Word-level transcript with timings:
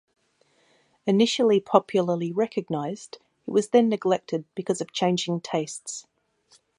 Initially 1.05 1.59
popularly 1.59 2.31
recognised, 2.31 3.19
he 3.45 3.51
was 3.51 3.69
then 3.69 3.87
neglected 3.87 4.45
because 4.55 4.81
of 4.81 4.91
changing 4.93 5.41
tastes. 5.41 6.07